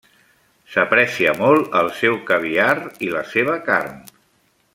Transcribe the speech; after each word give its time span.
S'aprecia 0.75 1.35
molt 1.41 1.77
el 1.81 1.91
seu 1.99 2.17
caviar 2.31 2.73
i 3.09 3.11
la 3.19 3.23
seva 3.35 3.59
carn. 3.69 4.03